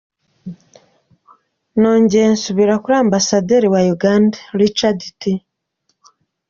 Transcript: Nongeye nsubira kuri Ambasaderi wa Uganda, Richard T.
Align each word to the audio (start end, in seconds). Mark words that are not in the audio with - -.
Nongeye 1.79 2.27
nsubira 2.33 2.73
kuri 2.83 2.95
Ambasaderi 3.05 3.67
wa 3.73 3.81
Uganda, 3.95 4.37
Richard 4.61 4.99
T. 5.19 5.21